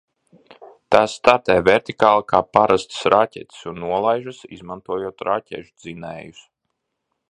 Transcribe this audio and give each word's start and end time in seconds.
Tās 0.95 1.17
startē 1.19 1.57
vertikāli 1.67 2.25
kā 2.33 2.41
parastas 2.59 3.05
raķetes 3.17 3.63
un 3.73 3.79
nolaižas, 3.85 4.43
izmantojot 4.59 5.27
raķešdzinējus. 5.31 6.47